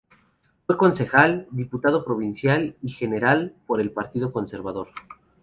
Fue 0.65 0.77
concejal, 0.77 1.45
diputado 1.51 2.03
provincial 2.03 2.75
y 2.81 2.89
general 2.89 3.53
por 3.67 3.79
el 3.79 3.91
Partido 3.91 4.31
Conservador. 4.31 4.87